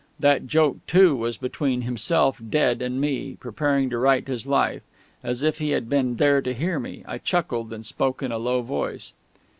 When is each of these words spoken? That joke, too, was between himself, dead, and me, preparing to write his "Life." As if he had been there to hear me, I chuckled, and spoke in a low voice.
That 0.19 0.47
joke, 0.47 0.79
too, 0.87 1.15
was 1.15 1.37
between 1.37 1.83
himself, 1.83 2.41
dead, 2.49 2.81
and 2.81 2.99
me, 2.99 3.37
preparing 3.39 3.87
to 3.91 3.99
write 3.99 4.27
his 4.27 4.47
"Life." 4.47 4.81
As 5.21 5.43
if 5.43 5.59
he 5.59 5.69
had 5.69 5.89
been 5.89 6.15
there 6.15 6.41
to 6.41 6.55
hear 6.55 6.79
me, 6.79 7.03
I 7.07 7.19
chuckled, 7.19 7.71
and 7.71 7.85
spoke 7.85 8.23
in 8.23 8.31
a 8.31 8.39
low 8.39 8.63
voice. 8.63 9.13